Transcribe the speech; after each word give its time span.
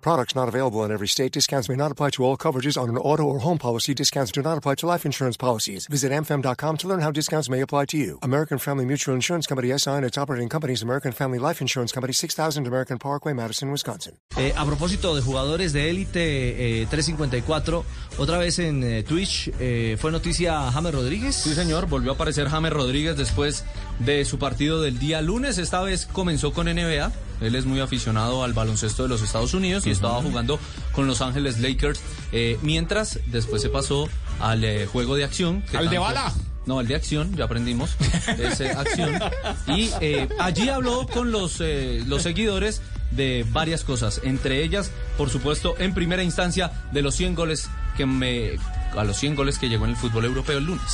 Products 0.00 0.34
not 0.34 0.48
available 0.48 0.84
in 0.84 0.90
every 0.90 1.06
state. 1.06 1.32
Discounts 1.32 1.68
may 1.68 1.76
not 1.76 1.92
apply 1.92 2.10
to 2.10 2.24
all 2.24 2.36
coverages 2.36 2.80
on 2.80 2.88
an 2.88 2.96
auto 2.96 3.22
or 3.22 3.38
home 3.40 3.58
policy. 3.58 3.94
Discounts 3.94 4.32
do 4.32 4.42
not 4.42 4.58
apply 4.58 4.76
to 4.76 4.86
life 4.86 5.06
insurance 5.06 5.36
policies. 5.36 5.86
Visit 5.86 6.10
amfam.com 6.10 6.76
to 6.78 6.88
learn 6.88 7.00
how 7.00 7.10
discounts 7.10 7.48
may 7.48 7.60
apply 7.60 7.84
to 7.86 7.96
you. 7.96 8.18
American 8.22 8.58
Family 8.58 8.84
Mutual 8.84 9.14
Insurance 9.14 9.46
Company 9.46 9.76
SI 9.78 9.90
and 9.90 10.04
its 10.04 10.18
operating 10.18 10.48
companies 10.48 10.82
American 10.82 11.12
Family 11.12 11.38
Life 11.38 11.60
Insurance 11.60 11.92
Company 11.92 12.12
6000 12.12 12.66
American 12.66 12.98
Parkway, 12.98 13.32
Madison, 13.32 13.70
Wisconsin. 13.70 14.18
Eh, 14.36 14.52
a 14.56 14.64
propósito 14.64 15.14
de 15.14 15.22
jugadores 15.22 15.72
de 15.72 15.90
élite 15.90 16.80
eh, 16.82 16.86
354, 16.86 17.84
otra 18.18 18.38
vez 18.38 18.58
en 18.58 18.82
eh, 18.82 19.02
Twitch 19.02 19.50
eh, 19.60 19.96
fue 20.00 20.10
noticia 20.10 20.70
James 20.72 20.94
Rodríguez. 20.94 21.36
Sí, 21.36 21.54
señor, 21.54 21.86
volvió 21.86 22.12
a 22.12 22.14
aparecer 22.14 22.48
James 22.48 22.72
Rodríguez 22.72 23.16
después 23.16 23.64
de 23.98 24.24
su 24.24 24.38
partido 24.38 24.80
del 24.80 24.98
día 24.98 25.20
lunes. 25.20 25.58
Esta 25.58 25.82
vez 25.82 26.06
comenzó 26.06 26.52
con 26.52 26.66
NBA. 26.66 27.12
Él 27.40 27.54
es 27.54 27.64
muy 27.66 27.80
aficionado 27.80 28.44
al 28.44 28.52
baloncesto 28.52 29.02
de 29.04 29.08
los 29.08 29.22
Estados 29.22 29.54
Unidos 29.54 29.86
y 29.86 29.90
estaba 29.90 30.20
jugando 30.22 30.58
con 30.92 31.06
Los 31.06 31.20
Ángeles 31.20 31.58
Lakers. 31.60 32.00
eh, 32.32 32.58
mientras 32.62 33.18
después 33.26 33.62
se 33.62 33.68
pasó 33.68 34.08
al 34.40 34.62
eh, 34.64 34.86
juego 34.86 35.16
de 35.16 35.24
acción. 35.24 35.62
que 35.62 35.76
¿Al 35.76 35.88
de 35.90 35.98
bala? 35.98 36.32
No, 36.66 36.80
el 36.80 36.86
de 36.86 36.94
acción, 36.94 37.34
ya 37.36 37.44
aprendimos. 37.44 37.96
Es 38.38 38.60
eh, 38.60 38.70
acción. 38.76 39.18
Y 39.66 39.90
eh, 40.00 40.28
allí 40.38 40.68
habló 40.68 41.06
con 41.06 41.32
los, 41.32 41.60
los 42.06 42.22
seguidores 42.22 42.82
de 43.10 43.44
varias 43.50 43.82
cosas. 43.82 44.20
Entre 44.22 44.62
ellas, 44.62 44.90
por 45.16 45.30
supuesto, 45.30 45.74
en 45.78 45.94
primera 45.94 46.22
instancia, 46.22 46.70
de 46.92 47.02
los 47.02 47.14
100 47.16 47.34
goles 47.34 47.68
que 47.96 48.06
me. 48.06 48.52
A 48.96 49.04
los 49.04 49.16
100 49.16 49.34
goles 49.36 49.58
que 49.58 49.68
llegó 49.68 49.84
en 49.84 49.92
el 49.92 49.96
fútbol 49.96 50.24
europeo 50.26 50.58
el 50.58 50.64
lunes. 50.64 50.84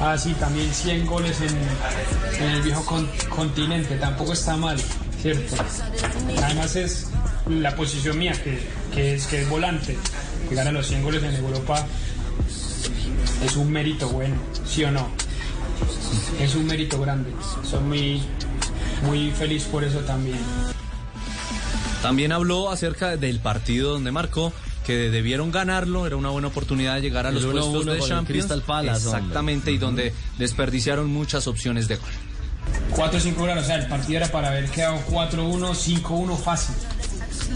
Ah, 0.00 0.16
sí, 0.18 0.32
también 0.40 0.72
100 0.72 1.06
goles 1.06 1.40
en, 1.40 2.42
en 2.42 2.50
el 2.50 2.62
viejo 2.62 2.84
con- 2.86 3.08
continente, 3.28 3.96
tampoco 3.96 4.32
está 4.32 4.56
mal, 4.56 4.76
¿cierto? 5.24 5.56
Además 6.44 6.76
es 6.76 7.06
la 7.48 7.74
posición 7.74 8.18
mía, 8.18 8.32
que, 8.32 8.58
que 8.94 9.14
es, 9.14 9.26
que 9.26 9.40
es 9.40 9.48
volante. 9.48 9.96
Llegar 10.50 10.68
a 10.68 10.72
los 10.72 10.86
100 10.86 11.02
goles 11.02 11.22
en 11.22 11.34
Europa 11.34 11.86
es 13.42 13.56
un 13.56 13.72
mérito 13.72 14.10
bueno, 14.10 14.36
¿sí 14.66 14.84
o 14.84 14.90
no? 14.90 15.08
Es 16.38 16.54
un 16.54 16.66
mérito 16.66 17.00
grande. 17.00 17.30
Soy 17.62 17.80
muy, 17.80 18.22
muy 19.02 19.30
feliz 19.30 19.64
por 19.64 19.82
eso 19.82 20.00
también. 20.00 20.38
También 22.02 22.32
habló 22.32 22.70
acerca 22.70 23.16
del 23.16 23.40
partido 23.40 23.92
donde 23.92 24.12
marcó 24.12 24.52
que 24.84 25.08
debieron 25.08 25.50
ganarlo, 25.50 26.06
era 26.06 26.16
una 26.16 26.28
buena 26.28 26.48
oportunidad 26.48 26.96
de 26.96 27.00
llegar 27.00 27.26
a 27.26 27.30
los 27.30 27.46
1-1 27.46 27.50
puestos 27.52 27.86
de 27.86 28.00
Champions. 28.00 28.26
Crystal 28.26 28.60
Palace, 28.60 29.06
hombre. 29.06 29.20
Exactamente, 29.20 29.72
y 29.72 29.78
donde 29.78 30.12
desperdiciaron 30.36 31.08
muchas 31.08 31.46
opciones 31.46 31.88
de 31.88 31.96
gol. 31.96 32.10
4-5 32.92 33.34
goles, 33.34 33.56
o 33.58 33.64
sea, 33.64 33.76
el 33.76 33.86
partido 33.86 34.18
era 34.18 34.28
para 34.28 34.48
haber 34.48 34.68
quedado 34.70 34.98
4-1, 35.10 35.74
5-1 35.74 36.36
fácil. 36.38 36.74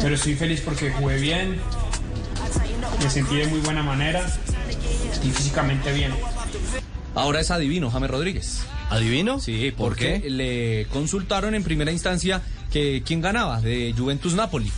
Pero 0.00 0.14
estoy 0.14 0.34
feliz 0.34 0.60
porque 0.60 0.90
jugué 0.92 1.18
bien, 1.18 1.60
me 3.02 3.10
sentí 3.10 3.36
de 3.36 3.46
muy 3.46 3.60
buena 3.60 3.82
manera 3.82 4.24
y 5.22 5.30
físicamente 5.30 5.92
bien. 5.92 6.12
Ahora 7.14 7.40
es 7.40 7.50
adivino, 7.50 7.90
James 7.90 8.10
Rodríguez. 8.10 8.62
¿Adivino? 8.90 9.38
Sí, 9.40 9.72
¿Por 9.76 9.90
porque 9.90 10.20
qué? 10.22 10.30
le 10.30 10.86
consultaron 10.92 11.54
en 11.54 11.62
primera 11.64 11.92
instancia 11.92 12.42
que 12.70 13.02
quién 13.04 13.20
ganaba 13.20 13.60
de 13.60 13.94
Juventus 13.96 14.34
Napoli. 14.34 14.70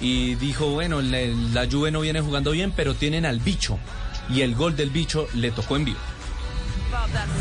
Y 0.00 0.34
dijo, 0.36 0.70
bueno, 0.70 1.00
le- 1.00 1.34
la 1.52 1.66
Juve 1.70 1.90
no 1.92 2.00
viene 2.00 2.20
jugando 2.20 2.50
bien, 2.50 2.72
pero 2.74 2.94
tienen 2.94 3.24
al 3.24 3.38
bicho. 3.40 3.78
Y 4.28 4.40
el 4.40 4.54
gol 4.56 4.74
del 4.76 4.90
bicho 4.90 5.28
le 5.34 5.50
tocó 5.52 5.76
en 5.76 5.84
vivo. 5.84 5.98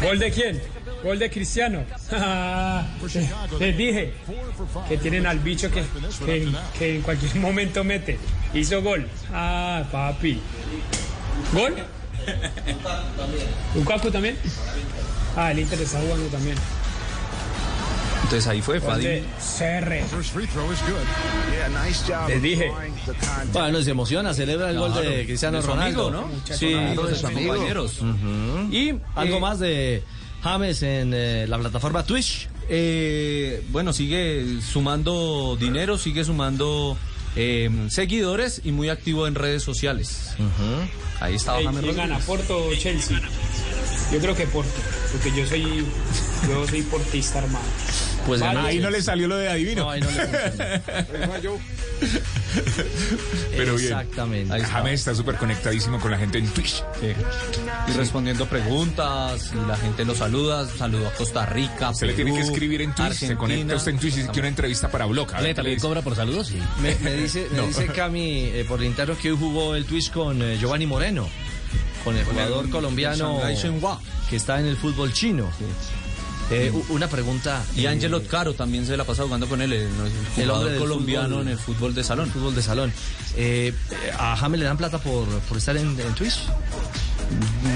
¿Gol 0.04 0.20
de 0.20 0.32
quién? 0.32 0.62
Gol 1.04 1.20
de 1.20 1.30
Cristiano. 1.30 1.84
Les 3.60 3.78
dije 3.78 4.14
que 4.88 4.98
tienen 4.98 5.26
al 5.26 5.40
bicho 5.40 5.70
que, 5.72 5.84
que, 6.26 6.52
que 6.78 6.96
en 6.98 7.02
cualquier 7.02 7.36
momento 7.48 7.84
mete. 7.84 8.18
Hizo 8.54 8.82
gol. 8.82 9.08
Ah, 9.34 9.84
papi. 9.92 10.40
¿Gol? 11.54 11.76
¿Lukaku 13.76 14.12
también? 14.12 14.38
Ah, 15.36 15.52
el 15.52 15.60
Inter 15.60 15.82
está 15.82 16.00
jugando 16.00 16.28
también. 16.28 16.58
Entonces 18.24 18.48
ahí 18.48 18.62
fue, 18.62 18.78
adivino. 18.78 19.28
CR. 19.58 19.90
Les 22.30 22.42
dije. 22.42 22.72
Bueno, 23.52 23.82
se 23.82 23.92
emociona, 23.92 24.34
celebra 24.34 24.70
el 24.70 24.80
gol 24.80 24.94
de 24.94 25.26
Cristiano 25.26 25.60
de 25.62 25.68
Ronaldo, 25.68 26.08
amigo, 26.08 26.28
¿no? 26.28 26.56
Sí, 26.56 26.74
de 26.74 26.96
sus 27.16 27.30
compañeros. 27.30 28.00
Y 28.72 28.94
Algo 29.16 29.38
eh, 29.38 29.40
más 29.42 29.60
de 29.60 30.04
James 30.42 30.82
en 30.84 31.14
eh, 31.14 31.46
la 31.48 31.58
plataforma 31.58 32.04
Twitch. 32.04 32.48
Eh, 32.70 33.64
bueno, 33.70 33.94
sigue 33.94 34.62
sumando 34.62 35.58
dinero, 35.60 35.98
sigue 35.98 36.24
sumando 36.24 36.98
eh, 37.36 37.70
seguidores 37.90 38.62
y 38.64 38.72
muy 38.72 38.90
activo 38.90 39.28
en 39.28 39.36
redes 39.36 39.64
sociales. 39.64 40.36
Ahí 41.20 41.36
estaba 41.36 41.60
Ey, 41.60 41.66
James 41.66 41.82
¿Quién 41.82 41.96
gana. 41.96 42.20
Porto 42.20 42.66
o 42.66 42.74
Chelsea? 42.74 43.20
Yo 44.12 44.20
creo 44.20 44.36
que 44.36 44.48
Porto, 44.48 44.82
porque 45.12 45.32
yo 45.38 45.46
soy, 45.46 45.86
yo 46.48 46.68
soy 46.68 46.82
portista, 46.84 47.40
hermano. 47.40 47.66
Pues 48.26 48.42
ganó. 48.42 48.62
Ahí 48.62 48.80
no 48.80 48.90
le 48.90 49.02
salió 49.02 49.28
lo 49.28 49.38
de 49.38 49.50
adivino. 49.50 49.84
No, 49.84 49.90
ahí 49.92 50.02
no 50.02 50.12
le. 50.12 50.28
Pero 53.56 53.76
bien. 53.76 53.92
Exactamente. 53.94 54.54
Ahí 54.54 54.62
está. 54.62 54.74
James 54.74 55.00
está 55.00 55.16
súper 55.16 55.36
conectadísimo 55.36 56.00
con 56.00 56.12
la 56.12 56.18
gente 56.18 56.38
en 56.38 56.48
Twitch. 56.50 56.84
Sí. 57.00 57.14
Y 57.88 57.92
respondiendo 57.94 58.48
preguntas, 58.48 59.52
y 59.54 59.68
la 59.68 59.78
gente 59.78 60.06
lo 60.06 60.16
saluda, 60.16 60.68
saludó 60.68 61.08
a 61.08 61.12
Costa 61.14 61.46
Rica. 61.46 61.94
Se 61.94 62.06
le 62.06 62.14
tiene 62.14 62.32
que 62.32 62.38
Perú, 62.40 62.52
escribir 62.52 62.82
en 62.82 62.90
Twitch. 62.96 62.98
Se 63.14 63.26
Argentina. 63.26 63.38
conecta 63.40 63.76
usted 63.76 63.92
en 63.92 64.00
Twitch 64.00 64.14
y 64.14 64.18
dice 64.20 64.32
que 64.32 64.40
una 64.40 64.50
entrevista 64.50 64.90
para 64.90 65.06
Blog. 65.06 65.34
A 65.34 65.42
ver, 65.42 65.44
¿Le 65.44 65.48
¿qué 65.48 65.48
le 65.50 65.56
también 65.56 65.80
cobra 65.80 66.02
por 66.02 66.16
saludos? 66.16 66.48
Sí. 66.48 66.60
Me, 66.82 66.96
me 66.96 67.14
dice, 67.14 67.48
me 67.52 67.62
dice 67.68 67.88
Cami 67.88 68.46
eh, 68.46 68.66
por 68.68 68.80
el 68.80 68.88
interno 68.88 69.18
que 69.18 69.32
hoy 69.32 69.38
jugó 69.38 69.76
el 69.76 69.86
Twitch 69.86 70.12
con 70.12 70.42
eh, 70.42 70.58
Giovanni 70.60 70.86
Moreno, 70.86 71.28
con 72.04 72.18
el 72.18 72.26
jugador 72.26 72.70
colombiano 72.70 73.40
que 74.30 74.36
está 74.36 74.60
en 74.60 74.66
el 74.68 74.78
fútbol 74.78 75.12
chino. 75.14 75.50
Eh, 76.52 76.72
una 76.90 77.08
pregunta. 77.08 77.64
Y 77.76 77.86
eh, 77.86 77.88
Ángelo 77.88 78.22
Caro 78.24 78.54
también 78.54 78.86
se 78.86 78.98
la 78.98 79.04
pasa 79.06 79.24
jugando 79.24 79.48
con 79.48 79.62
él, 79.62 79.72
el, 79.74 79.88
el 80.38 80.50
hombre 80.52 80.76
colombiano 80.78 81.28
fútbol. 81.30 81.42
en 81.44 81.48
el 81.48 81.58
fútbol 81.58 81.96
de 81.96 82.04
salón. 82.04 82.30
Fútbol 82.30 82.54
de 82.56 82.62
salón. 82.62 82.94
Eh, 83.38 83.74
¿A 84.20 84.36
James 84.36 84.60
le 84.60 84.66
dan 84.66 84.78
plata 84.78 84.98
por, 85.00 85.26
por 85.28 85.58
estar 85.58 85.76
en, 85.78 85.98
en 86.00 86.14
Twitch? 86.16 86.40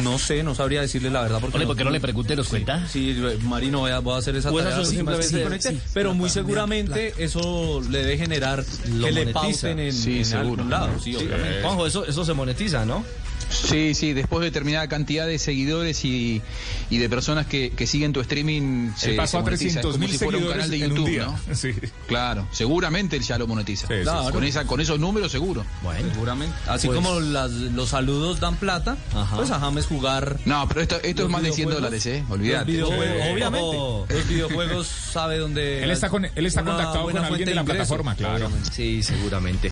No 0.03 0.19
sé, 0.19 0.43
no 0.43 0.53
sabría 0.53 0.81
decirle 0.81 1.09
la 1.09 1.21
verdad. 1.21 1.39
Porque 1.39 1.55
Ole, 1.57 1.65
¿por 1.65 1.77
qué 1.77 1.83
no 1.85 1.89
le 1.89 2.01
pregunté 2.01 2.35
los 2.35 2.49
cuenta? 2.49 2.85
Sí, 2.89 3.17
Marino, 3.43 3.79
voy 3.79 3.91
a, 3.91 3.99
voy 3.99 4.15
a 4.15 4.17
hacer 4.17 4.35
esa 4.35 4.51
O 4.51 4.59
esas 4.59 4.71
tarea. 4.71 4.83
son 4.83 4.91
Sí, 4.91 4.97
simplemente- 4.97 5.69
sí, 5.69 5.75
sí, 5.75 5.81
pero 5.93 6.13
muy 6.13 6.27
plata, 6.29 6.33
seguramente 6.33 7.13
eso 7.17 7.81
le 7.89 7.99
debe 7.99 8.17
generar 8.17 8.65
Lo 8.91 9.05
que 9.05 9.11
le 9.13 9.25
monetiza. 9.33 9.39
pauten 9.67 9.79
en, 9.79 9.93
Sí, 9.93 10.21
en 10.25 10.33
algún 10.35 10.69
lado. 10.69 10.89
Sí, 11.01 11.15
obviamente. 11.15 11.61
Juanjo, 11.61 11.87
eso, 11.87 12.05
eso 12.05 12.25
se 12.25 12.33
monetiza, 12.33 12.85
¿no? 12.85 13.05
Sí, 13.49 13.93
sí, 13.95 14.13
después 14.13 14.41
de 14.41 14.45
determinada 14.47 14.87
cantidad 14.87 15.25
de 15.27 15.39
seguidores 15.39 16.03
y, 16.05 16.41
y 16.89 16.97
de 16.97 17.09
personas 17.09 17.45
que, 17.47 17.71
que 17.71 17.87
siguen 17.87 18.13
tu 18.13 18.19
streaming, 18.21 18.91
se, 18.95 19.11
Él 19.11 19.15
pasó 19.15 19.31
se 19.31 19.37
a 19.37 19.41
monetiza. 19.41 19.79
Es 19.79 19.85
300 19.85 19.91
como 19.93 19.99
mil 20.01 20.11
si 20.11 20.17
fuera 20.17 20.37
un 20.37 20.43
seguidores 20.43 20.63
canal 20.65 20.69
de 20.79 20.85
en 20.85 20.91
un 20.91 20.97
YouTube, 20.97 21.09
día. 21.09 21.25
¿no? 21.49 21.55
Sí. 21.55 21.71
Claro, 22.07 22.47
seguramente 22.51 23.15
él 23.15 23.23
ya 23.23 23.37
lo 23.37 23.47
monetiza. 23.47 23.87
Sí, 23.87 23.93
sí, 23.97 24.01
Claro. 24.03 24.31
Con, 24.31 24.43
esa, 24.43 24.65
con 24.65 24.81
esos 24.81 24.99
números, 24.99 25.31
seguro. 25.31 25.65
Bueno. 25.83 26.09
Seguramente. 26.13 26.55
Así 26.67 26.87
Pues- 26.87 26.95
como 26.97 27.19
las- 27.19 27.51
los 27.51 27.89
saludos 27.89 28.39
dan 28.39 28.55
plata, 28.57 28.97
Ajá. 29.13 29.35
pues 29.35 29.51
a 29.51 29.59
James 29.59 29.85
jugar. 29.85 30.39
No, 30.45 30.67
pero 30.67 30.81
esto, 30.81 30.97
esto 31.03 31.23
es 31.23 31.29
más 31.29 31.41
de 31.41 31.51
100 31.51 31.69
videojuegos- 31.69 31.75
dólares, 31.75 32.05
¿eh? 32.07 32.23
Los 32.23 32.31
Olvídate. 32.31 32.71
Sí. 32.73 32.81
obviamente. 32.81 33.59
Oh. 33.71 34.05
Los 34.09 34.27
videojuegos 34.27 34.87
sabe 34.87 35.37
dónde. 35.37 35.83
Él 35.83 35.91
está, 35.91 36.09
con, 36.09 36.25
él 36.25 36.45
está 36.45 36.63
contactado 36.63 37.03
con 37.05 37.11
alguien 37.17 37.25
fuente 37.27 37.45
de 37.45 37.55
la 37.55 37.61
ingreso. 37.61 37.75
plataforma, 37.77 38.15
claro. 38.15 38.49
Sí, 38.71 39.01
seguramente. 39.03 39.71